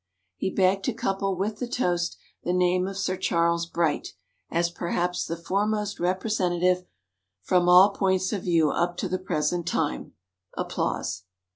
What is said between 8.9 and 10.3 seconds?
to the present time.